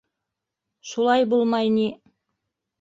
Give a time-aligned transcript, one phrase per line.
[0.93, 1.87] Шулай булмай ни!